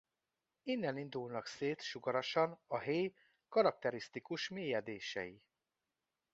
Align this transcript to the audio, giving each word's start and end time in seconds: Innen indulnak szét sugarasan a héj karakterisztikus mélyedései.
Innen 0.63 0.97
indulnak 0.97 1.45
szét 1.45 1.81
sugarasan 1.81 2.59
a 2.67 2.79
héj 2.79 3.13
karakterisztikus 3.49 4.49
mélyedései. 4.49 5.41